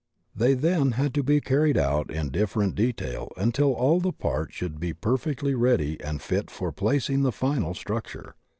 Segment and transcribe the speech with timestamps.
[0.35, 4.79] They then had to be carried out in different detail until all the parts should
[4.79, 8.33] be perfectly ready and fit for plac ing in the final structure.